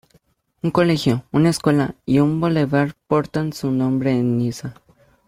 Un 0.63 0.71
Colegio, 0.71 1.25
una 1.31 1.51
Escuela, 1.51 1.93
y 2.07 2.17
un 2.17 2.41
bulevar 2.41 2.95
portan 3.05 3.53
su 3.53 3.69
nombre 3.69 4.09
en 4.13 4.35
Niza 4.39 4.73